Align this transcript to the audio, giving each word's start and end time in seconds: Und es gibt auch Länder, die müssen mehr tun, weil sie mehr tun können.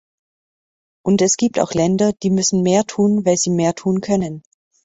Und 1.05 1.21
es 1.21 1.37
gibt 1.37 1.59
auch 1.59 1.75
Länder, 1.75 2.11
die 2.23 2.31
müssen 2.31 2.63
mehr 2.63 2.85
tun, 2.85 3.23
weil 3.23 3.37
sie 3.37 3.51
mehr 3.51 3.75
tun 3.75 4.01
können. 4.01 4.41